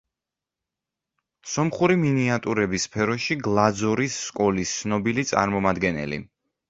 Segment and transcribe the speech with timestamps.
[1.51, 6.21] სომხური მინიატურების სფეროში გლაძორის სკოლის ცნობილი წარმომადგენელი.